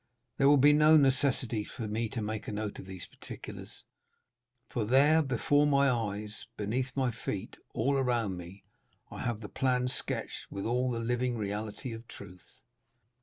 There 0.39 0.49
will 0.49 0.57
be 0.57 0.73
no 0.73 0.97
necessity 0.97 1.63
for 1.63 1.87
me 1.87 2.09
to 2.09 2.23
make 2.23 2.47
a 2.47 2.51
note 2.51 2.79
of 2.79 2.87
these 2.87 3.05
particulars, 3.05 3.85
for 4.67 4.83
there, 4.83 5.21
before 5.21 5.67
my 5.67 5.91
eyes, 5.91 6.47
beneath 6.57 6.97
my 6.97 7.11
feet, 7.11 7.55
all 7.75 7.93
around 7.99 8.35
me, 8.35 8.63
I 9.11 9.19
have 9.21 9.41
the 9.41 9.47
plan 9.47 9.89
sketched 9.89 10.47
with 10.49 10.65
all 10.65 10.89
the 10.89 10.97
living 10.97 11.37
reality 11.37 11.91
of 11.93 12.07
truth." 12.07 12.61